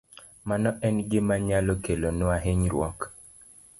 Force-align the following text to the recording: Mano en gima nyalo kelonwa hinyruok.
Mano 0.49 0.71
en 0.87 0.97
gima 1.09 1.35
nyalo 1.47 1.73
kelonwa 1.83 2.35
hinyruok. 2.43 2.99